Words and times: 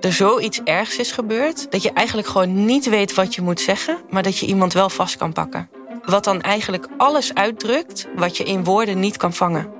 er 0.00 0.12
zoiets 0.12 0.60
ergs 0.64 0.96
is 0.96 1.12
gebeurd... 1.12 1.70
dat 1.70 1.82
je 1.82 1.92
eigenlijk 1.92 2.28
gewoon 2.28 2.64
niet 2.64 2.88
weet 2.88 3.14
wat 3.14 3.34
je 3.34 3.42
moet 3.42 3.60
zeggen... 3.60 3.98
maar 4.10 4.22
dat 4.22 4.38
je 4.38 4.46
iemand 4.46 4.72
wel 4.72 4.88
vast 4.90 5.16
kan 5.16 5.32
pakken. 5.32 5.70
Wat 6.04 6.24
dan 6.24 6.40
eigenlijk 6.40 6.88
alles 6.96 7.34
uitdrukt 7.34 8.06
wat 8.16 8.36
je 8.36 8.44
in 8.44 8.64
woorden 8.64 9.00
niet 9.00 9.16
kan 9.16 9.32
vangen. 9.32 9.72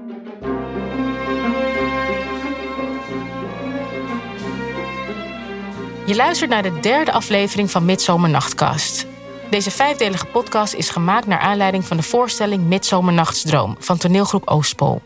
Je 6.06 6.16
luistert 6.16 6.50
naar 6.50 6.62
de 6.62 6.80
derde 6.80 7.12
aflevering 7.12 7.70
van 7.70 7.84
Midzomernachtcast. 7.84 9.06
Deze 9.50 9.70
vijfdelige 9.70 10.26
podcast 10.26 10.74
is 10.74 10.90
gemaakt 10.90 11.26
naar 11.26 11.38
aanleiding 11.38 11.84
van 11.84 11.96
de 11.96 12.02
voorstelling 12.02 12.64
Midzomernachtsdroom 12.64 13.76
van 13.78 13.98
toneelgroep 13.98 14.48
Oostpol. 14.48 15.02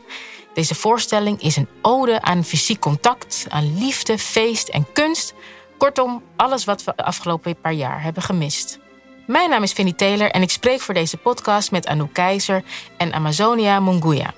Deze 0.55 0.75
voorstelling 0.75 1.43
is 1.43 1.57
een 1.57 1.69
ode 1.83 2.21
aan 2.21 2.45
fysiek 2.45 2.81
contact, 2.81 3.47
aan 3.49 3.79
liefde, 3.79 4.19
feest 4.19 4.69
en 4.69 4.87
kunst. 4.93 5.35
Kortom, 5.79 6.23
alles 6.37 6.65
wat 6.65 6.85
we 6.85 6.93
de 6.97 7.05
afgelopen 7.05 7.61
paar 7.61 7.73
jaar 7.73 8.03
hebben 8.03 8.23
gemist. 8.23 8.79
Mijn 9.27 9.51
naam 9.51 9.63
is 9.63 9.73
Vinnie 9.73 9.95
Taylor 9.95 10.31
en 10.31 10.43
ik 10.43 10.51
spreek 10.51 10.81
voor 10.81 10.95
deze 10.95 11.17
podcast 11.17 11.71
met 11.71 11.87
Anouk 11.87 12.13
Keizer 12.13 12.65
en 12.97 13.13
Amazonia 13.13 13.81
Munguia. 13.81 14.35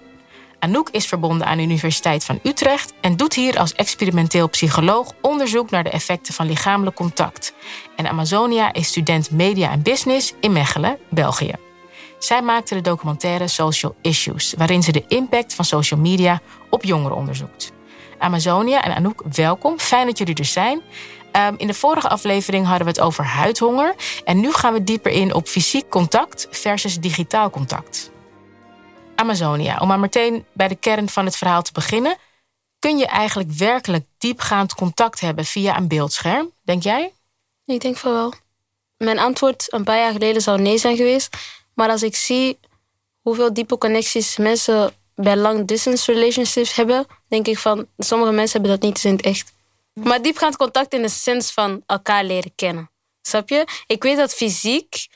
Anouk 0.58 0.88
is 0.90 1.06
verbonden 1.06 1.46
aan 1.46 1.56
de 1.56 1.62
Universiteit 1.62 2.24
van 2.24 2.40
Utrecht 2.42 2.92
en 3.00 3.16
doet 3.16 3.34
hier 3.34 3.58
als 3.58 3.72
experimenteel 3.72 4.48
psycholoog 4.48 5.12
onderzoek 5.20 5.70
naar 5.70 5.84
de 5.84 5.90
effecten 5.90 6.34
van 6.34 6.46
lichamelijk 6.46 6.96
contact. 6.96 7.52
En 7.96 8.08
Amazonia 8.08 8.72
is 8.72 8.88
student 8.88 9.30
media 9.30 9.70
en 9.70 9.82
business 9.82 10.34
in 10.40 10.52
Mechelen, 10.52 10.98
België. 11.10 11.65
Zij 12.18 12.42
maakte 12.42 12.74
de 12.74 12.80
documentaire 12.80 13.48
Social 13.48 13.96
Issues, 14.02 14.54
waarin 14.56 14.82
ze 14.82 14.92
de 14.92 15.04
impact 15.08 15.54
van 15.54 15.64
social 15.64 16.00
media 16.00 16.40
op 16.70 16.84
jongeren 16.84 17.16
onderzoekt. 17.16 17.72
Amazonia 18.18 18.82
en 18.82 18.94
Anouk, 18.94 19.22
welkom. 19.32 19.78
Fijn 19.78 20.06
dat 20.06 20.18
jullie 20.18 20.34
er 20.34 20.44
zijn. 20.44 20.82
Ehm, 21.32 21.54
in 21.56 21.66
de 21.66 21.74
vorige 21.74 22.08
aflevering 22.08 22.66
hadden 22.66 22.86
we 22.86 22.92
het 22.92 23.00
over 23.00 23.24
huidhonger. 23.24 23.94
En 24.24 24.40
nu 24.40 24.52
gaan 24.52 24.72
we 24.72 24.84
dieper 24.84 25.12
in 25.12 25.34
op 25.34 25.46
fysiek 25.46 25.88
contact 25.88 26.46
versus 26.50 26.98
digitaal 27.00 27.50
contact. 27.50 28.10
Amazonia, 29.14 29.78
om 29.78 29.88
maar 29.88 29.98
meteen 29.98 30.44
bij 30.52 30.68
de 30.68 30.76
kern 30.76 31.08
van 31.08 31.24
het 31.24 31.36
verhaal 31.36 31.62
te 31.62 31.72
beginnen. 31.72 32.16
Kun 32.78 32.98
je 32.98 33.06
eigenlijk 33.06 33.50
werkelijk 33.50 34.04
diepgaand 34.18 34.74
contact 34.74 35.20
hebben 35.20 35.44
via 35.44 35.76
een 35.76 35.88
beeldscherm, 35.88 36.50
denk 36.64 36.82
jij? 36.82 37.12
Ik 37.64 37.80
denk 37.80 37.96
van 37.96 38.12
wel. 38.12 38.32
Mijn 38.96 39.18
antwoord 39.18 39.72
een 39.72 39.84
paar 39.84 39.98
jaar 39.98 40.12
geleden 40.12 40.42
zou 40.42 40.60
nee 40.60 40.78
zijn 40.78 40.96
geweest. 40.96 41.36
Maar 41.76 41.90
als 41.90 42.02
ik 42.02 42.16
zie 42.16 42.58
hoeveel 43.20 43.52
diepe 43.52 43.78
connecties 43.78 44.36
mensen 44.36 44.94
bij 45.14 45.36
long 45.36 45.66
distance 45.66 46.12
relationships 46.12 46.74
hebben, 46.74 47.06
denk 47.28 47.46
ik 47.46 47.58
van 47.58 47.86
sommige 47.98 48.32
mensen 48.32 48.60
hebben 48.60 48.80
dat 48.80 48.88
niet 48.88 49.04
in 49.04 49.12
het 49.12 49.24
echt. 49.24 49.52
Maar 49.92 50.22
diepgaand 50.22 50.56
contact 50.56 50.92
in 50.92 51.02
de 51.02 51.08
sens 51.08 51.52
van 51.52 51.82
elkaar 51.86 52.24
leren 52.24 52.54
kennen. 52.54 52.90
Snap 53.22 53.48
je? 53.48 53.64
Ik 53.86 54.02
weet 54.02 54.16
dat 54.16 54.34
fysiek 54.34 55.06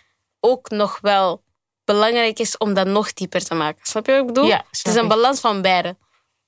ook 0.41 0.71
nog 0.71 0.99
wel 1.01 1.43
belangrijk 1.85 2.39
is 2.39 2.57
om 2.57 2.75
dat 2.75 2.87
nog 2.87 3.13
dieper 3.13 3.45
te 3.45 3.55
maken. 3.55 3.87
Snap 3.87 4.07
je 4.07 4.13
wat 4.13 4.21
ik 4.21 4.27
bedoel? 4.27 4.47
Ja, 4.47 4.65
het 4.71 4.87
is 4.87 4.95
een 4.95 5.09
balans 5.09 5.41
van 5.41 5.63
beide. 5.63 5.97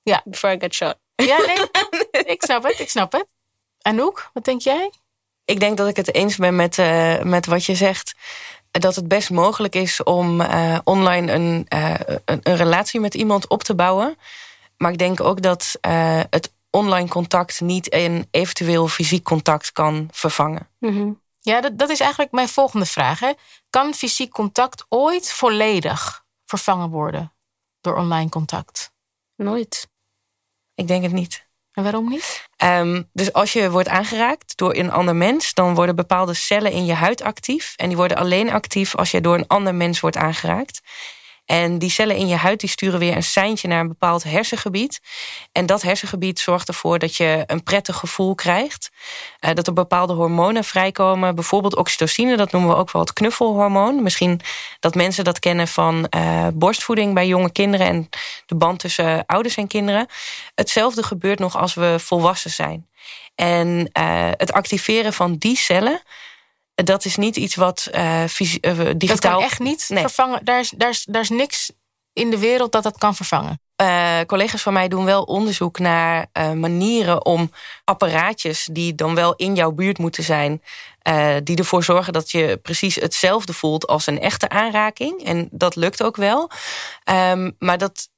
Ja. 0.01 0.21
Before 0.25 0.55
I 0.55 0.59
get 0.59 0.73
shot. 0.73 0.95
Ja, 1.15 1.37
nee, 1.37 1.57
ik 2.33 2.43
snap 2.43 2.63
het, 2.63 2.79
ik 2.79 2.89
snap 2.89 3.11
het. 3.11 3.25
Anouk, 3.81 4.29
wat 4.33 4.45
denk 4.45 4.61
jij? 4.61 4.91
Ik 5.45 5.59
denk 5.59 5.77
dat 5.77 5.87
ik 5.87 5.95
het 5.95 6.13
eens 6.13 6.35
ben 6.35 6.55
met, 6.55 6.77
uh, 6.77 7.21
met 7.21 7.45
wat 7.45 7.65
je 7.65 7.75
zegt. 7.75 8.13
Dat 8.79 8.95
het 8.95 9.07
best 9.07 9.29
mogelijk 9.29 9.75
is 9.75 10.03
om 10.03 10.41
uh, 10.41 10.79
online 10.83 11.31
een, 11.31 11.65
uh, 11.73 11.93
een, 12.25 12.39
een, 12.43 12.55
relatie 12.55 12.99
met 12.99 13.13
iemand 13.13 13.47
op 13.47 13.63
te 13.63 13.75
bouwen. 13.75 14.17
Maar 14.77 14.91
ik 14.91 14.97
denk 14.97 15.19
ook 15.19 15.41
dat 15.41 15.77
het 16.29 16.53
online 16.69 17.07
contact 17.07 17.61
niet 17.61 17.93
een 17.93 18.27
eventueel 18.31 18.87
fysiek 18.87 19.23
contact 19.23 19.71
kan 19.71 20.07
vervangen. 20.11 20.69
Mm 20.79 20.95
-hmm. 20.95 21.21
Ja, 21.39 21.61
dat, 21.61 21.77
dat 21.77 21.89
is 21.89 21.99
eigenlijk 21.99 22.31
mijn 22.31 22.49
volgende 22.49 22.85
vraag. 22.85 23.19
Hè. 23.19 23.31
Kan 23.69 23.93
fysiek 23.93 24.31
contact 24.31 24.85
ooit 24.89 25.31
volledig 25.31 26.25
vervangen 26.45 26.89
worden 26.89 27.33
door 27.81 27.95
online 27.95 28.29
contact? 28.29 28.91
Nooit. 29.35 29.87
Ik 30.75 30.87
denk 30.87 31.03
het 31.03 31.11
niet. 31.11 31.47
En 31.73 31.83
waarom 31.83 32.09
niet? 32.09 32.47
Um, 32.63 33.09
dus 33.13 33.33
als 33.33 33.53
je 33.53 33.71
wordt 33.71 33.89
aangeraakt 33.89 34.57
door 34.57 34.75
een 34.75 34.91
ander 34.91 35.15
mens, 35.15 35.53
dan 35.53 35.75
worden 35.75 35.95
bepaalde 35.95 36.33
cellen 36.33 36.71
in 36.71 36.85
je 36.85 36.93
huid 36.93 37.21
actief. 37.21 37.73
En 37.75 37.87
die 37.87 37.97
worden 37.97 38.17
alleen 38.17 38.51
actief 38.51 38.95
als 38.95 39.11
je 39.11 39.21
door 39.21 39.35
een 39.35 39.47
ander 39.47 39.75
mens 39.75 39.99
wordt 39.99 40.17
aangeraakt. 40.17 40.81
En 41.45 41.79
die 41.79 41.89
cellen 41.89 42.15
in 42.15 42.27
je 42.27 42.35
huid 42.35 42.59
die 42.59 42.69
sturen 42.69 42.99
weer 42.99 43.15
een 43.15 43.23
seintje 43.23 43.67
naar 43.67 43.79
een 43.79 43.87
bepaald 43.87 44.23
hersengebied. 44.23 45.01
En 45.51 45.65
dat 45.65 45.81
hersengebied 45.81 46.39
zorgt 46.39 46.67
ervoor 46.67 46.99
dat 46.99 47.15
je 47.15 47.43
een 47.45 47.63
prettig 47.63 47.95
gevoel 47.95 48.35
krijgt. 48.35 48.89
Uh, 49.39 49.53
dat 49.53 49.67
er 49.67 49.73
bepaalde 49.73 50.13
hormonen 50.13 50.63
vrijkomen. 50.63 51.35
Bijvoorbeeld 51.35 51.75
oxytocine, 51.75 52.37
dat 52.37 52.51
noemen 52.51 52.69
we 52.69 52.75
ook 52.75 52.91
wel 52.91 53.01
het 53.01 53.13
knuffelhormoon. 53.13 54.03
Misschien 54.03 54.41
dat 54.79 54.95
mensen 54.95 55.23
dat 55.23 55.39
kennen 55.39 55.67
van 55.67 56.07
uh, 56.15 56.47
borstvoeding 56.53 57.13
bij 57.13 57.27
jonge 57.27 57.51
kinderen... 57.51 57.87
en 57.87 58.09
de 58.45 58.55
band 58.55 58.79
tussen 58.79 59.25
ouders 59.25 59.55
en 59.55 59.67
kinderen. 59.67 60.07
Hetzelfde 60.55 61.03
gebeurt 61.03 61.39
nog 61.39 61.57
als 61.57 61.73
we 61.73 61.95
volwassen 61.99 62.51
zijn. 62.51 62.87
En 63.35 63.67
uh, 63.99 64.29
het 64.31 64.53
activeren 64.53 65.13
van 65.13 65.35
die 65.35 65.57
cellen 65.57 66.01
dat 66.75 67.05
is 67.05 67.15
niet 67.15 67.35
iets 67.35 67.55
wat 67.55 67.87
uh, 67.91 68.23
digitaal... 68.25 68.97
Dat 68.97 69.19
kan 69.19 69.41
echt 69.41 69.59
niet 69.59 69.85
nee. 69.89 70.01
vervangen. 70.01 70.45
Daar 70.45 70.59
is, 70.59 70.69
daar, 70.69 70.89
is, 70.89 71.05
daar 71.09 71.21
is 71.21 71.29
niks 71.29 71.71
in 72.13 72.29
de 72.29 72.37
wereld 72.37 72.71
dat 72.71 72.83
dat 72.83 72.97
kan 72.97 73.15
vervangen. 73.15 73.61
Uh, 73.81 74.19
collega's 74.25 74.61
van 74.61 74.73
mij 74.73 74.87
doen 74.87 75.05
wel 75.05 75.23
onderzoek 75.23 75.79
naar 75.79 76.25
uh, 76.33 76.51
manieren 76.51 77.25
om 77.25 77.51
apparaatjes 77.83 78.69
die 78.71 78.95
dan 78.95 79.15
wel 79.15 79.35
in 79.35 79.55
jouw 79.55 79.71
buurt 79.71 79.97
moeten 79.97 80.23
zijn, 80.23 80.61
uh, 81.07 81.35
die 81.43 81.57
ervoor 81.57 81.83
zorgen 81.83 82.13
dat 82.13 82.31
je 82.31 82.59
precies 82.61 82.95
hetzelfde 82.95 83.53
voelt 83.53 83.87
als 83.87 84.07
een 84.07 84.19
echte 84.19 84.49
aanraking. 84.49 85.23
En 85.23 85.47
dat 85.51 85.75
lukt 85.75 86.03
ook 86.03 86.15
wel. 86.15 86.49
Um, 87.09 87.55
maar 87.59 87.77
dat, 87.77 88.09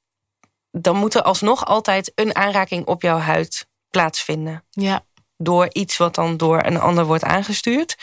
dan 0.70 0.96
moet 0.96 1.14
er 1.14 1.22
alsnog 1.22 1.64
altijd 1.64 2.12
een 2.14 2.36
aanraking 2.36 2.86
op 2.86 3.02
jouw 3.02 3.18
huid 3.18 3.66
plaatsvinden. 3.90 4.64
Ja. 4.70 5.04
Door 5.36 5.68
iets 5.72 5.96
wat 5.96 6.14
dan 6.14 6.36
door 6.36 6.62
een 6.64 6.80
ander 6.80 7.04
wordt 7.04 7.24
aangestuurd. 7.24 7.96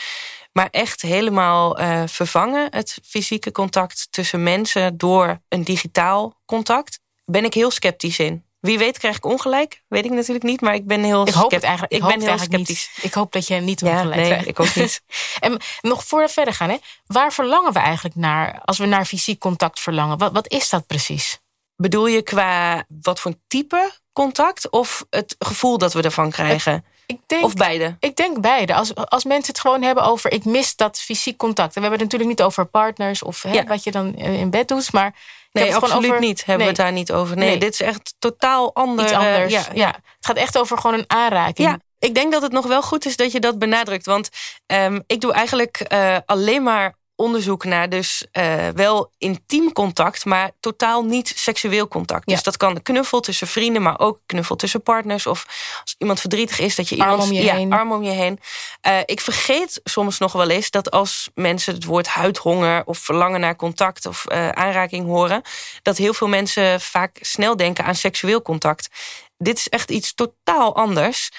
Maar 0.54 0.68
echt 0.70 1.02
helemaal 1.02 1.80
uh, 1.80 2.02
vervangen, 2.06 2.66
het 2.70 2.98
fysieke 3.04 3.52
contact 3.52 4.06
tussen 4.10 4.42
mensen 4.42 4.98
door 4.98 5.40
een 5.48 5.64
digitaal 5.64 6.40
contact, 6.44 7.00
ben 7.24 7.44
ik 7.44 7.54
heel 7.54 7.70
sceptisch 7.70 8.18
in. 8.18 8.44
Wie 8.60 8.78
weet 8.78 8.98
krijg 8.98 9.16
ik 9.16 9.24
ongelijk, 9.24 9.82
weet 9.88 10.04
ik 10.04 10.10
natuurlijk 10.10 10.44
niet, 10.44 10.60
maar 10.60 10.74
ik 10.74 10.86
ben 10.86 11.02
heel 11.02 11.26
ik 11.26 11.34
hoop 11.34 11.50
het 11.50 11.62
eigenlijk. 11.62 11.92
Ik, 11.92 12.02
ik 12.02 12.08
ben 12.08 12.20
heel 12.20 12.38
sceptisch. 12.38 12.90
Niet. 12.94 13.04
Ik 13.04 13.14
hoop 13.14 13.32
dat 13.32 13.46
je 13.46 13.54
niet 13.54 13.82
ongelijk 13.82 14.14
ja, 14.14 14.20
nee, 14.20 14.26
krijgt. 14.26 14.46
ik 14.46 14.60
ook 14.60 14.74
niet. 14.74 15.02
en 15.40 15.60
nog 15.80 16.04
voor 16.04 16.20
we 16.20 16.28
verder 16.28 16.54
gaan, 16.54 16.68
hè, 16.68 16.76
waar 17.06 17.32
verlangen 17.32 17.72
we 17.72 17.78
eigenlijk 17.78 18.16
naar 18.16 18.60
als 18.64 18.78
we 18.78 18.86
naar 18.86 19.04
fysiek 19.04 19.38
contact 19.38 19.80
verlangen? 19.80 20.18
Wat, 20.18 20.32
wat 20.32 20.52
is 20.52 20.68
dat 20.68 20.86
precies? 20.86 21.38
Bedoel 21.76 22.06
je 22.06 22.22
qua 22.22 22.84
wat 23.02 23.20
voor 23.20 23.34
type 23.46 23.92
contact 24.12 24.70
of 24.70 25.04
het 25.10 25.34
gevoel 25.38 25.78
dat 25.78 25.92
we 25.92 26.02
ervan 26.02 26.30
krijgen? 26.30 26.84
Ik 27.06 27.18
denk, 27.26 27.44
of 27.44 27.54
beide? 27.54 27.96
Ik 28.00 28.16
denk 28.16 28.40
beide. 28.40 28.74
Als, 28.74 28.94
als 28.94 29.24
mensen 29.24 29.52
het 29.52 29.60
gewoon 29.60 29.82
hebben 29.82 30.04
over 30.04 30.32
ik 30.32 30.44
mis 30.44 30.76
dat 30.76 30.98
fysiek 30.98 31.36
contact. 31.36 31.74
En 31.74 31.82
we 31.82 31.88
hebben 31.88 32.00
het 32.00 32.12
natuurlijk 32.12 32.38
niet 32.38 32.46
over 32.46 32.64
partners 32.64 33.22
of 33.22 33.42
hè, 33.42 33.52
ja. 33.52 33.64
wat 33.64 33.84
je 33.84 33.90
dan 33.90 34.14
in 34.14 34.50
bed 34.50 34.68
doet. 34.68 34.92
Maar 34.92 35.14
nee, 35.52 35.74
absoluut 35.74 36.10
over, 36.10 36.20
niet. 36.20 36.44
Hebben 36.44 36.66
nee. 36.66 36.74
we 36.74 36.82
het 36.82 36.90
daar 36.90 36.92
niet 36.92 37.12
over. 37.12 37.36
Nee, 37.36 37.48
nee, 37.48 37.58
dit 37.58 37.72
is 37.72 37.80
echt 37.80 38.14
totaal 38.18 38.74
anders. 38.74 39.10
Iets 39.10 39.18
anders. 39.18 39.52
Ja, 39.52 39.64
ja. 39.74 39.86
Het 39.86 40.26
gaat 40.26 40.36
echt 40.36 40.58
over 40.58 40.78
gewoon 40.78 40.98
een 40.98 41.10
aanraking. 41.10 41.68
Ja. 41.68 41.78
Ik 41.98 42.14
denk 42.14 42.32
dat 42.32 42.42
het 42.42 42.52
nog 42.52 42.66
wel 42.66 42.82
goed 42.82 43.06
is 43.06 43.16
dat 43.16 43.32
je 43.32 43.40
dat 43.40 43.58
benadrukt. 43.58 44.06
Want 44.06 44.28
um, 44.66 45.02
ik 45.06 45.20
doe 45.20 45.32
eigenlijk 45.32 45.86
uh, 45.92 46.16
alleen 46.26 46.62
maar 46.62 46.94
onderzoek 47.16 47.64
naar 47.64 47.88
dus 47.88 48.26
uh, 48.32 48.68
wel 48.68 49.12
intiem 49.18 49.72
contact, 49.72 50.24
maar 50.24 50.50
totaal 50.60 51.04
niet 51.04 51.32
seksueel 51.36 51.88
contact. 51.88 52.28
Ja. 52.28 52.34
Dus 52.34 52.44
dat 52.44 52.56
kan 52.56 52.82
knuffel 52.82 53.20
tussen 53.20 53.46
vrienden, 53.46 53.82
maar 53.82 53.98
ook 53.98 54.20
knuffel 54.26 54.56
tussen 54.56 54.82
partners. 54.82 55.26
Of 55.26 55.46
als 55.80 55.94
iemand 55.98 56.20
verdrietig 56.20 56.58
is, 56.58 56.74
dat 56.74 56.88
je 56.88 56.96
arm 56.98 57.10
iemand 57.10 57.28
om 57.30 57.36
je 57.36 57.42
ja, 57.42 57.54
heen. 57.54 57.72
arm 57.72 57.92
om 57.92 58.02
je 58.02 58.10
heen. 58.10 58.40
Uh, 58.86 58.98
ik 59.04 59.20
vergeet 59.20 59.80
soms 59.84 60.18
nog 60.18 60.32
wel 60.32 60.50
eens 60.50 60.70
dat 60.70 60.90
als 60.90 61.30
mensen 61.34 61.74
het 61.74 61.84
woord 61.84 62.06
huidhonger 62.06 62.82
of 62.84 62.98
verlangen 62.98 63.40
naar 63.40 63.56
contact 63.56 64.06
of 64.06 64.24
uh, 64.32 64.48
aanraking 64.48 65.06
horen, 65.06 65.42
dat 65.82 65.96
heel 65.96 66.14
veel 66.14 66.28
mensen 66.28 66.80
vaak 66.80 67.18
snel 67.20 67.56
denken 67.56 67.84
aan 67.84 67.94
seksueel 67.94 68.42
contact. 68.42 68.88
Dit 69.38 69.58
is 69.58 69.68
echt 69.68 69.90
iets 69.90 70.14
totaal 70.14 70.76
anders. 70.76 71.30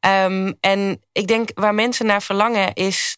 Um, 0.00 0.56
en 0.60 1.02
ik 1.12 1.26
denk 1.26 1.50
waar 1.54 1.74
mensen 1.74 2.06
naar 2.06 2.22
verlangen 2.22 2.74
is. 2.74 3.16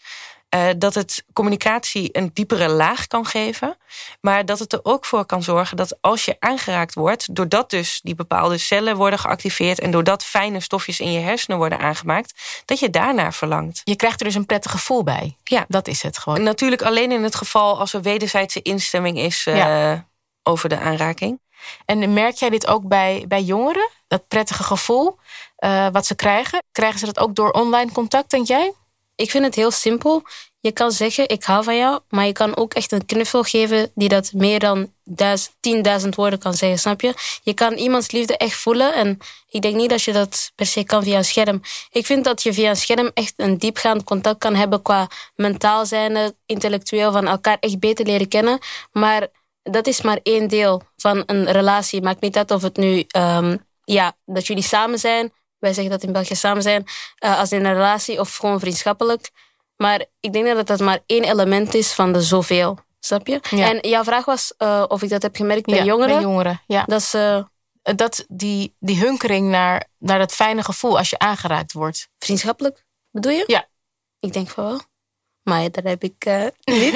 Uh, 0.57 0.69
dat 0.79 0.95
het 0.95 1.25
communicatie 1.33 2.09
een 2.13 2.31
diepere 2.33 2.69
laag 2.69 3.07
kan 3.07 3.27
geven. 3.27 3.77
Maar 4.21 4.45
dat 4.45 4.59
het 4.59 4.73
er 4.73 4.81
ook 4.83 5.05
voor 5.05 5.27
kan 5.27 5.43
zorgen 5.43 5.77
dat 5.77 5.99
als 6.01 6.25
je 6.25 6.37
aangeraakt 6.39 6.95
wordt... 6.95 7.35
doordat 7.35 7.71
dus 7.71 8.01
die 8.03 8.15
bepaalde 8.15 8.59
cellen 8.59 8.97
worden 8.97 9.19
geactiveerd... 9.19 9.81
en 9.81 9.91
doordat 9.91 10.25
fijne 10.25 10.61
stofjes 10.61 11.01
in 11.01 11.13
je 11.13 11.21
hersenen 11.21 11.59
worden 11.59 11.79
aangemaakt... 11.79 12.63
dat 12.65 12.79
je 12.79 12.91
daarnaar 12.91 13.35
verlangt. 13.35 13.81
Je 13.85 13.97
krijgt 13.97 14.21
er 14.21 14.27
dus 14.27 14.35
een 14.35 14.47
prettig 14.47 14.71
gevoel 14.71 15.03
bij. 15.03 15.37
Ja. 15.45 15.65
Dat 15.69 15.89
is 15.89 16.03
het 16.03 16.19
gewoon. 16.19 16.43
Natuurlijk 16.43 16.83
alleen 16.83 17.13
in 17.13 17.23
het 17.23 17.35
geval 17.35 17.79
als 17.79 17.93
er 17.93 18.03
wederzijdse 18.03 18.63
instemming 18.63 19.19
is... 19.19 19.47
Uh, 19.47 19.57
Ja. 19.57 20.07
over 20.43 20.69
de 20.69 20.79
aanraking. 20.79 21.41
En 21.85 22.13
merk 22.13 22.35
jij 22.35 22.51
dit 22.51 22.67
ook 22.67 22.89
bij, 22.89 23.25
bij 23.29 23.43
jongeren? 23.43 23.89
dat 24.09 24.29
prettige 24.29 24.63
gevoel 24.63 25.19
uh, 25.59 25.89
wat 25.93 26.07
ze 26.07 26.15
krijgen. 26.15 26.63
Krijgen 26.73 26.99
ze 26.99 27.07
dat 27.07 27.19
ook 27.19 27.35
door 27.35 27.51
online 27.51 27.93
contact, 27.93 28.31
denk 28.31 28.47
jij? 28.47 28.73
Ik 29.17 29.31
vind 29.31 29.45
het 29.45 29.55
heel 29.55 29.71
simpel. 29.71 30.23
Je 30.61 30.73
kan 30.73 30.93
zeggen, 30.93 31.29
ik 31.29 31.45
hou 31.45 31.65
van 31.65 31.77
jou, 31.77 32.01
maar 32.09 32.27
je 32.27 32.33
kan 32.33 32.57
ook 32.57 32.75
echt 32.75 32.93
een 32.93 33.07
knuffel 33.07 33.43
geven 33.43 33.91
die 33.95 34.09
dat 34.09 34.33
meer 34.33 34.59
dan 34.59 34.93
10.000 36.03 36.09
woorden 36.09 36.39
kan 36.39 36.55
zeggen, 36.55 36.79
snap 36.79 37.01
je? 37.01 37.15
Je 37.43 37.55
kan 37.55 37.73
iemands 37.73 38.11
liefde 38.11 38.37
echt 38.37 38.57
voelen 38.57 38.95
en 38.95 39.19
ik 39.49 39.63
denk 39.63 39.77
niet 39.77 39.91
dat 39.91 40.03
je 40.03 40.13
dat 40.13 40.53
per 40.55 40.67
se 40.67 40.85
kan 40.85 41.03
via 41.03 41.17
een 41.17 41.25
scherm. 41.25 41.61
Ik 41.91 42.07
vind 42.07 42.25
dat 42.25 42.43
je 42.43 42.53
via 42.53 42.71
een 42.71 42.77
scherm 42.77 43.11
echt 43.15 43.33
een 43.37 43.59
diepgaand 43.59 44.05
contact 44.05 44.39
kan 44.39 44.55
hebben 44.55 44.83
qua 44.83 45.09
mentaal 45.35 45.87
zijn, 45.87 46.35
intellectueel, 46.47 47.13
van 47.13 47.27
elkaar 47.27 47.57
echt 47.61 47.79
beter 47.79 48.07
leren 48.07 48.29
kennen. 48.29 48.59
Maar 48.93 49.29
dat 49.63 49.87
is 49.87 50.03
maar 50.03 50.21
één 50.23 50.49
deel 50.49 50.83
van 50.97 51.23
een 51.27 51.53
relatie. 51.53 52.03
Maakt 52.03 52.21
niet 52.21 52.37
uit 52.37 52.51
of 52.51 52.63
het 52.63 52.77
nu, 52.77 53.05
um, 53.17 53.67
ja, 53.85 54.17
dat 54.25 54.47
jullie 54.47 54.63
samen 54.63 54.99
zijn. 54.99 55.33
Wij 55.67 55.75
zeggen 55.75 55.93
dat 55.93 56.03
in 56.03 56.13
België 56.13 56.35
samen 56.35 56.63
zijn, 56.63 56.87
uh, 57.25 57.39
als 57.39 57.53
in 57.53 57.65
een 57.65 57.75
relatie 57.75 58.21
of 58.21 58.37
gewoon 58.37 58.61
vriendschappelijk. 58.61 59.31
Maar 59.77 60.05
ik 60.21 60.33
denk 60.33 60.47
dat 60.47 60.67
dat 60.67 60.81
maar 60.81 60.99
één 61.07 61.25
element 61.25 61.75
is 61.75 61.93
van 61.93 62.13
de 62.13 62.23
zoveel. 62.23 62.79
Snap 63.01 63.27
je? 63.27 63.41
En 63.51 63.91
jouw 63.91 64.05
vraag 64.05 64.25
was 64.25 64.55
uh, 64.59 64.85
of 64.89 65.03
ik 65.03 65.09
dat 65.09 65.23
heb 65.23 65.37
gemerkt 65.37 65.67
bij 65.67 65.79
ja, 65.79 65.85
jongeren. 65.85 66.15
Bij 66.15 66.23
jongeren, 66.23 66.63
ja. 66.67 66.85
Dat. 66.85 67.13
Uh, 67.17 67.43
dat 67.97 68.25
die, 68.29 68.77
die 68.79 68.99
hunkering 68.99 69.49
naar, 69.49 69.89
naar 69.99 70.19
dat 70.19 70.33
fijne 70.33 70.63
gevoel 70.63 70.99
als 70.99 71.11
je 71.11 71.19
aangeraakt 71.19 71.73
wordt. 71.73 72.09
Vriendschappelijk, 72.19 72.85
bedoel 73.11 73.33
je? 73.33 73.45
Ja. 73.47 73.69
Ik 74.21 74.33
denk 74.33 74.49
van 74.49 74.65
wel. 74.65 74.81
Maar 75.43 75.71
daar 75.71 75.85
heb 75.85 76.03
ik 76.03 76.27
uh, 76.27 76.35
niet, 76.65 76.93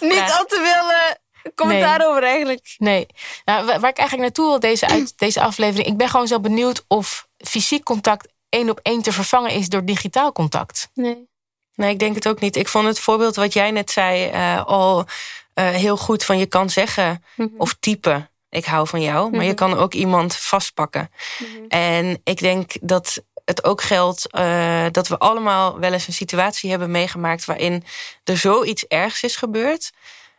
niet 0.00 0.32
al 0.38 0.44
te 0.44 0.60
veel 0.64 1.16
commentaar 1.54 1.98
nee. 1.98 2.06
over 2.06 2.22
eigenlijk. 2.22 2.74
Nee. 2.78 3.06
Nou, 3.44 3.64
waar 3.64 3.76
ik 3.76 3.98
eigenlijk 3.98 4.20
naartoe 4.20 4.46
wil 4.46 4.60
deze, 4.60 4.88
uit, 4.88 5.12
deze 5.26 5.40
aflevering... 5.40 5.88
ik 5.88 5.96
ben 5.96 6.08
gewoon 6.08 6.26
zo 6.26 6.40
benieuwd 6.40 6.84
of 6.88 7.28
fysiek 7.38 7.84
contact 7.84 8.28
één 8.48 8.70
op 8.70 8.80
één 8.82 9.02
te 9.02 9.12
vervangen 9.12 9.50
is 9.50 9.68
door 9.68 9.84
digitaal 9.84 10.32
contact. 10.32 10.88
Nee. 10.94 11.28
Nee, 11.74 11.90
ik 11.90 11.98
denk 11.98 12.14
het 12.14 12.28
ook 12.28 12.40
niet. 12.40 12.56
Ik 12.56 12.68
vond 12.68 12.86
het 12.86 13.00
voorbeeld 13.00 13.36
wat 13.36 13.52
jij 13.52 13.70
net 13.70 13.90
zei 13.90 14.30
uh, 14.30 14.64
al 14.66 14.98
uh, 14.98 15.68
heel 15.68 15.96
goed. 15.96 16.24
Van 16.24 16.38
je 16.38 16.46
kan 16.46 16.70
zeggen 16.70 17.24
mm 17.36 17.46
-hmm. 17.46 17.60
of 17.60 17.76
typen, 17.80 18.30
ik 18.48 18.64
hou 18.64 18.88
van 18.88 19.02
jou. 19.02 19.20
Maar 19.20 19.30
mm 19.30 19.38
-hmm. 19.38 19.48
je 19.48 19.54
kan 19.54 19.76
ook 19.76 19.94
iemand 19.94 20.36
vastpakken. 20.36 21.10
Mm 21.38 21.46
-hmm. 21.46 21.68
En 21.68 22.20
ik 22.24 22.38
denk 22.38 22.72
dat 22.80 23.22
het 23.44 23.64
ook 23.64 23.82
geldt 23.82 24.26
uh, 24.34 24.86
dat 24.90 25.08
we 25.08 25.18
allemaal 25.18 25.78
wel 25.78 25.92
eens 25.92 26.06
een 26.06 26.12
situatie 26.12 26.70
hebben 26.70 26.90
meegemaakt... 26.90 27.44
waarin 27.44 27.84
er 28.24 28.36
zoiets 28.36 28.86
ergs 28.86 29.22
is 29.22 29.36
gebeurd... 29.36 29.92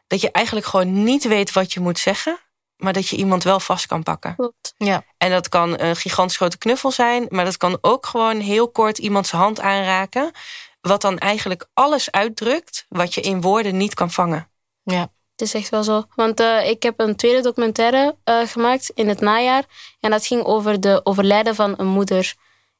dat 0.07 0.21
je 0.21 0.31
eigenlijk 0.31 0.65
gewoon 0.65 1.03
niet 1.03 1.27
weet 1.27 1.51
wat 1.51 1.73
je 1.73 1.79
moet 1.79 1.99
zeggen... 1.99 2.39
maar 2.77 2.93
dat 2.93 3.07
je 3.07 3.15
iemand 3.15 3.43
wel 3.43 3.59
vast 3.59 3.85
kan 3.85 4.03
pakken. 4.03 4.35
Klopt. 4.35 4.73
Ja. 4.77 5.03
En 5.17 5.31
dat 5.31 5.49
kan 5.49 5.79
een 5.79 5.95
gigantisch 5.95 6.37
grote 6.37 6.57
knuffel 6.57 6.91
zijn... 6.91 7.25
maar 7.29 7.45
dat 7.45 7.57
kan 7.57 7.77
ook 7.81 8.05
gewoon 8.05 8.39
heel 8.39 8.69
kort 8.69 8.97
iemands 8.97 9.31
hand 9.31 9.59
aanraken 9.59 10.31
wat 10.81 11.01
dan 11.01 11.17
eigenlijk 11.17 11.67
alles 11.73 12.11
uitdrukt 12.11 12.85
wat 12.89 13.13
je 13.13 13.21
in 13.21 13.41
woorden 13.41 13.77
niet 13.77 13.93
kan 13.93 14.11
vangen. 14.11 14.49
Ja. 14.83 15.11
Het 15.37 15.47
is 15.47 15.53
echt 15.53 15.69
wel 15.69 15.83
zo. 15.83 16.03
Want 16.15 16.39
uh, 16.39 16.69
ik 16.69 16.83
heb 16.83 16.99
een 16.99 17.15
tweede 17.15 17.41
documentaire 17.41 18.15
uh, 18.25 18.47
gemaakt 18.47 18.91
in 18.93 19.07
het 19.09 19.19
najaar. 19.19 19.63
En 19.99 20.11
dat 20.11 20.25
ging 20.25 20.43
over 20.43 20.81
de 20.81 21.01
overlijden 21.03 21.55
van 21.55 21.73
een 21.77 21.87
moeder. 21.87 22.35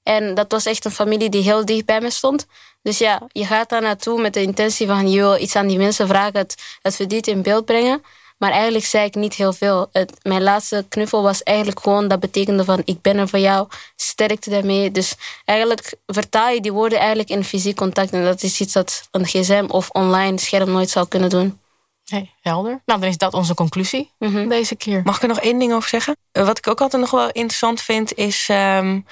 En 0.07 0.33
dat 0.33 0.51
was 0.51 0.65
echt 0.65 0.85
een 0.85 0.91
familie 0.91 1.29
die 1.29 1.43
heel 1.43 1.65
dicht 1.65 1.85
bij 1.85 2.01
me 2.01 2.09
stond. 2.09 2.45
Dus 2.81 2.97
ja, 2.97 3.21
je 3.31 3.45
gaat 3.45 3.69
daar 3.69 3.81
naartoe 3.81 4.21
met 4.21 4.33
de 4.33 4.41
intentie 4.41 4.87
van... 4.87 5.11
je 5.11 5.19
wil 5.19 5.37
iets 5.37 5.55
aan 5.55 5.67
die 5.67 5.77
mensen 5.77 6.07
vragen, 6.07 6.39
het, 6.39 6.55
het 6.81 6.95
verdriet 6.95 7.27
in 7.27 7.41
beeld 7.41 7.65
brengen. 7.65 8.03
Maar 8.37 8.51
eigenlijk 8.51 8.85
zei 8.85 9.05
ik 9.05 9.15
niet 9.15 9.33
heel 9.33 9.53
veel. 9.53 9.89
Het, 9.91 10.13
mijn 10.21 10.43
laatste 10.43 10.85
knuffel 10.89 11.23
was 11.23 11.43
eigenlijk 11.43 11.79
gewoon... 11.79 12.07
dat 12.07 12.19
betekende 12.19 12.63
van 12.63 12.81
ik 12.85 13.01
ben 13.01 13.17
er 13.17 13.27
voor 13.27 13.39
jou, 13.39 13.67
sterkte 13.95 14.49
daarmee. 14.49 14.91
Dus 14.91 15.15
eigenlijk 15.45 15.93
vertaal 16.05 16.49
je 16.49 16.61
die 16.61 16.73
woorden 16.73 16.99
eigenlijk 16.99 17.29
in 17.29 17.43
fysiek 17.43 17.75
contact. 17.75 18.11
En 18.11 18.23
dat 18.23 18.43
is 18.43 18.59
iets 18.61 18.73
dat 18.73 19.07
een 19.11 19.25
gsm 19.25 19.65
of 19.67 19.89
online 19.89 20.39
scherm 20.39 20.71
nooit 20.71 20.89
zou 20.89 21.07
kunnen 21.07 21.29
doen. 21.29 21.59
Hey, 22.05 22.31
helder. 22.41 22.81
Nou, 22.85 22.99
dan 22.99 23.09
is 23.09 23.17
dat 23.17 23.33
onze 23.33 23.53
conclusie 23.53 24.11
mm 24.19 24.33
-hmm. 24.33 24.49
deze 24.49 24.75
keer. 24.75 25.01
Mag 25.03 25.15
ik 25.15 25.21
er 25.21 25.27
nog 25.27 25.39
één 25.39 25.59
ding 25.59 25.73
over 25.73 25.89
zeggen? 25.89 26.15
Wat 26.31 26.57
ik 26.57 26.67
ook 26.67 26.81
altijd 26.81 27.01
nog 27.01 27.11
wel 27.11 27.31
interessant 27.31 27.81
vind 27.81 28.13
is... 28.13 28.47
Um, 28.51 29.05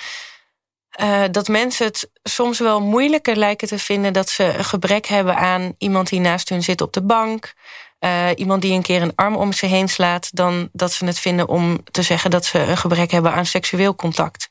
uh, 1.02 1.24
dat 1.32 1.48
mensen 1.48 1.86
het 1.86 2.10
soms 2.24 2.60
wel 2.60 2.82
moeilijker 2.82 3.36
lijken 3.36 3.68
te 3.68 3.80
vinden... 3.80 4.14
dat 4.14 4.30
ze 4.30 4.44
een 4.44 4.66
gebrek 4.66 5.06
hebben 5.06 5.36
aan 5.36 5.76
iemand 5.78 6.10
die 6.10 6.20
naast 6.20 6.50
hun 6.50 6.64
zit 6.64 6.82
op 6.82 6.94
de 6.94 7.04
bank... 7.04 7.54
Uh, 8.00 8.30
iemand 8.36 8.62
die 8.62 8.74
een 8.74 8.82
keer 8.82 9.02
een 9.02 9.16
arm 9.16 9.36
om 9.36 9.54
ze 9.54 9.66
heen 9.66 9.90
slaat... 9.90 10.30
dan 10.36 10.70
dat 10.72 10.92
ze 10.92 11.06
het 11.06 11.20
vinden 11.20 11.48
om 11.48 11.84
te 11.92 12.02
zeggen 12.02 12.32
dat 12.32 12.46
ze 12.46 12.60
een 12.60 12.78
gebrek 12.78 13.12
hebben 13.12 13.34
aan 13.34 13.46
seksueel 13.46 13.96
contact. 13.96 14.50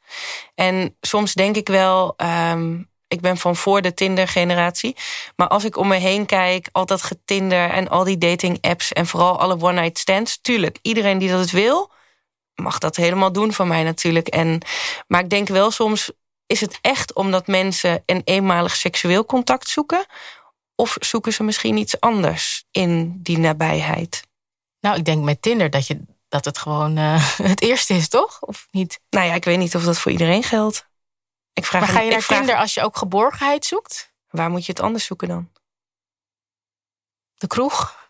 En 0.55 0.97
soms 1.01 1.35
denk 1.35 1.57
ik 1.57 1.69
wel... 1.69 2.15
Um, 2.53 2.93
ik 3.09 3.21
ben 3.21 3.37
van 3.37 3.57
voor 3.57 3.83
de 3.83 3.95
Tinder-generatie. 3.95 4.97
Maar 5.37 5.49
als 5.49 5.65
ik 5.65 5.77
om 5.77 5.89
me 5.89 5.97
heen 5.97 6.27
kijk, 6.27 6.69
al 6.73 6.87
dat 6.87 7.03
getinder 7.03 7.71
en 7.71 7.89
al 7.89 8.05
die 8.05 8.19
dating-apps... 8.19 8.93
en 8.93 9.07
vooral 9.07 9.39
alle 9.39 9.61
one-night 9.61 9.99
stands, 9.99 10.39
tuurlijk, 10.41 10.79
iedereen 10.83 11.19
die 11.19 11.31
dat 11.31 11.51
wil... 11.51 11.93
mag 12.55 12.79
dat 12.79 12.97
helemaal 12.97 13.33
doen 13.33 13.53
van 13.53 13.69
mij 13.69 13.83
natuurlijk. 13.83 14.29
En, 14.29 14.61
maar 15.07 15.21
ik 15.21 15.31
denk 15.31 15.49
wel 15.49 15.71
soms, 15.71 16.11
is 16.47 16.61
het 16.61 16.79
echt 16.81 17.15
omdat 17.15 17.47
mensen... 17.47 18.03
een 18.07 18.23
eenmalig 18.25 18.77
seksueel 18.77 19.25
contact 19.25 19.69
zoeken... 19.69 20.07
Of 20.77 20.97
zoeken 21.01 21.33
ze 21.33 21.43
misschien 21.43 21.77
iets 21.77 22.01
anders 22.01 22.65
in 22.71 23.23
die 23.23 23.39
nabijheid? 23.39 24.27
Nou, 24.81 24.97
ik 24.97 25.05
denk 25.05 25.25
met 25.25 25.43
Tinder 25.43 25.71
dat, 25.71 25.87
je, 25.87 26.01
dat 26.29 26.45
het 26.45 26.59
gewoon 26.59 26.99
uh, 26.99 27.37
het 27.53 27.63
eerste 27.63 27.95
is, 27.95 28.09
toch? 28.09 28.41
Of 28.41 28.67
niet? 28.71 29.01
Nou 29.11 29.27
ja, 29.27 29.35
ik 29.35 29.45
weet 29.45 29.59
niet 29.59 29.75
of 29.75 29.85
dat 29.85 29.99
voor 29.99 30.13
iedereen 30.13 30.43
geldt. 30.43 30.89
Ik 31.53 31.65
vraag 31.65 31.81
maar 31.81 31.91
ga 31.91 32.01
je 32.01 32.11
naar 32.11 32.23
vraag, 32.23 32.39
Tinder 32.39 32.57
als 32.57 32.75
je 32.75 32.83
ook 32.83 32.97
geborgenheid 32.97 33.65
zoekt? 33.65 34.13
Waar 34.29 34.51
moet 34.51 34.67
je 34.67 34.73
het 34.73 34.81
anders 34.81 35.05
zoeken 35.05 35.29
dan? 35.29 35.51
De 37.35 37.47
kroeg? 37.47 38.03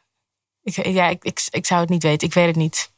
Ik, 0.63 0.87
ja, 0.87 1.09
ik, 1.09 1.25
ik, 1.25 1.47
ik 1.51 1.67
zou 1.67 1.81
het 1.81 1.89
niet 1.89 2.03
weten. 2.03 2.29
Ik 2.29 2.35
weet 2.35 2.47
het 2.47 2.57
niet. 2.57 2.93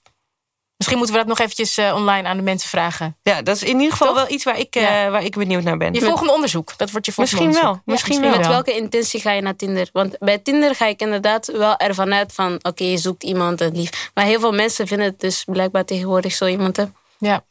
Misschien 0.76 0.98
moeten 0.98 1.16
we 1.16 1.20
dat 1.20 1.30
nog 1.30 1.38
eventjes 1.38 1.78
uh, 1.78 1.94
online 1.94 2.28
aan 2.28 2.36
de 2.36 2.42
mensen 2.42 2.68
vragen. 2.68 3.16
Ja, 3.22 3.42
dat 3.42 3.56
is 3.56 3.62
in 3.62 3.76
ieder 3.76 3.90
geval 3.90 4.06
Toch? 4.06 4.16
wel 4.16 4.30
iets 4.30 4.44
waar 4.44 4.58
ik, 4.58 4.76
uh, 4.76 4.82
ja. 4.82 5.10
waar 5.10 5.24
ik 5.24 5.36
benieuwd 5.36 5.62
naar 5.62 5.76
ben. 5.76 5.92
Je 5.92 6.00
volgende 6.00 6.32
onderzoek. 6.32 6.76
Dat 6.76 6.90
wordt 6.90 7.06
je 7.06 7.12
volgende 7.12 7.42
misschien 7.42 7.62
onderzoek. 7.62 7.84
Wel, 7.84 7.94
misschien, 7.94 8.22
ja, 8.22 8.30
wel. 8.30 8.38
Met 8.38 8.46
welke 8.46 8.76
intentie 8.76 9.20
ga 9.20 9.32
je 9.32 9.40
naar 9.40 9.56
Tinder? 9.56 9.88
Want 9.92 10.18
bij 10.18 10.38
Tinder 10.38 10.74
ga 10.74 10.86
ik 10.86 11.00
inderdaad 11.00 11.46
wel 11.46 11.76
ervan 11.76 12.12
uit 12.14 12.32
van... 12.32 12.54
oké, 12.54 12.68
okay, 12.68 12.86
je 12.86 12.96
zoekt 12.96 13.22
iemand 13.22 13.60
en 13.60 13.76
lief. 13.76 14.10
Maar 14.14 14.24
heel 14.24 14.40
veel 14.40 14.52
mensen 14.52 14.86
vinden 14.86 15.06
het 15.06 15.20
dus 15.20 15.44
blijkbaar 15.44 15.84
tegenwoordig 15.84 16.32
zo 16.32 16.46
iemand. 16.46 16.76
Hè? 16.76 16.84
Ja. 17.18 17.44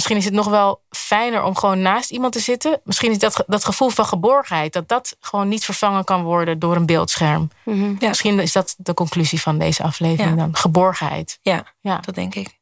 Misschien 0.00 0.20
is 0.20 0.24
het 0.24 0.34
nog 0.34 0.48
wel 0.48 0.82
fijner 0.90 1.42
om 1.42 1.56
gewoon 1.56 1.82
naast 1.82 2.10
iemand 2.10 2.32
te 2.32 2.40
zitten. 2.40 2.80
Misschien 2.84 3.10
is 3.10 3.18
dat, 3.18 3.44
dat 3.46 3.64
gevoel 3.64 3.88
van 3.88 4.06
geborgenheid... 4.06 4.72
dat 4.72 4.88
dat 4.88 5.16
gewoon 5.20 5.48
niet 5.48 5.64
vervangen 5.64 6.04
kan 6.04 6.22
worden 6.22 6.58
door 6.58 6.76
een 6.76 6.86
beeldscherm. 6.86 7.50
Mm 7.64 7.80
-hmm. 7.80 7.96
ja. 7.98 8.08
Misschien 8.08 8.40
is 8.40 8.52
dat 8.52 8.74
de 8.78 8.94
conclusie 8.94 9.40
van 9.40 9.58
deze 9.58 9.82
aflevering 9.82 10.36
dan. 10.36 10.56
Geborgenheid. 10.56 11.38
Ja, 11.42 11.64
ja, 11.80 11.98
dat 11.98 12.14
denk 12.14 12.34
ik. 12.34 12.58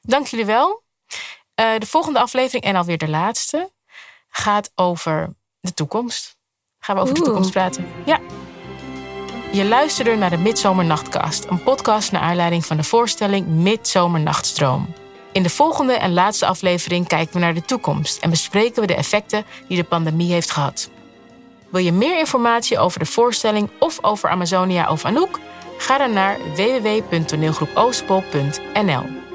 Dank 0.00 0.26
jullie 0.26 0.46
wel. 0.46 0.82
Uh, 1.60 1.78
de 1.78 1.86
volgende 1.86 2.20
aflevering, 2.20 2.64
en 2.64 2.76
alweer 2.76 2.98
de 2.98 3.08
laatste, 3.08 3.70
gaat 4.28 4.72
over 4.74 5.34
de 5.60 5.74
toekomst. 5.74 6.36
Gaan 6.78 6.96
we 6.96 7.02
over 7.02 7.14
Oeh. 7.14 7.24
de 7.24 7.30
toekomst 7.30 7.52
praten. 7.52 7.88
Ja. 8.04 8.20
Je 9.52 9.64
luisterde 9.64 10.16
naar 10.16 10.30
de 10.30 10.38
Midzomernachtcast, 10.38 11.44
een 11.44 11.62
podcast 11.62 12.12
naar 12.12 12.22
aanleiding 12.22 12.66
van 12.66 12.76
de 12.76 12.84
voorstelling 12.84 13.46
Midzomernachtstroom. 13.46 14.99
In 15.32 15.42
de 15.42 15.50
volgende 15.50 15.92
en 15.92 16.12
laatste 16.12 16.46
aflevering 16.46 17.06
kijken 17.06 17.34
we 17.34 17.40
naar 17.40 17.54
de 17.54 17.64
toekomst 17.64 18.22
en 18.22 18.30
bespreken 18.30 18.80
we 18.80 18.86
de 18.86 18.94
effecten 18.94 19.44
die 19.68 19.76
de 19.76 19.84
pandemie 19.84 20.32
heeft 20.32 20.50
gehad. 20.50 20.90
Wil 21.70 21.84
je 21.84 21.92
meer 21.92 22.18
informatie 22.18 22.78
over 22.78 22.98
de 22.98 23.06
voorstelling 23.06 23.70
of 23.78 24.04
over 24.04 24.28
Amazonia 24.28 24.90
of 24.90 25.04
Anouk? 25.04 25.38
Ga 25.78 25.98
dan 25.98 26.12
naar 26.12 26.38
www.toneelgroepoostpol.nl. 26.54 29.29